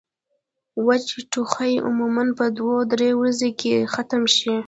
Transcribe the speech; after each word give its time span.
وچ 0.87 1.07
ټوخی 1.31 1.73
عموماً 1.87 2.23
پۀ 2.37 2.45
دوه 2.57 2.77
درې 2.93 3.09
ورځې 3.19 3.49
کښې 3.59 3.75
ختم 3.93 4.21
شي 4.35 4.53